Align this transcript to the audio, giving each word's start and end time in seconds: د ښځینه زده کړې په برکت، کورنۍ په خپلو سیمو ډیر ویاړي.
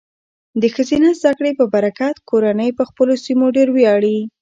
د 0.61 0.63
ښځینه 0.75 1.09
زده 1.19 1.31
کړې 1.39 1.51
په 1.59 1.65
برکت، 1.73 2.15
کورنۍ 2.29 2.69
په 2.77 2.83
خپلو 2.89 3.13
سیمو 3.25 3.45
ډیر 3.55 3.67
ویاړي. 3.71 4.17